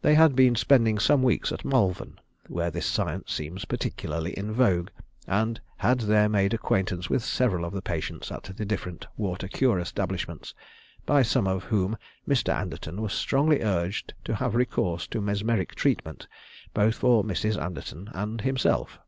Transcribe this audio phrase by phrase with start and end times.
[0.00, 2.18] They had been spending some weeks at Malvern,
[2.48, 4.88] where this science seems particularly in vogue,
[5.26, 9.78] and had there made acquaintance with several of the patients at the different water cure
[9.78, 10.54] establishments,
[11.04, 12.48] by some of whom Mr.
[12.50, 16.28] Anderton was strongly urged to have recourse to mesmeric treatment
[16.72, 17.62] both for Mrs.
[17.62, 19.00] Anderton and himself.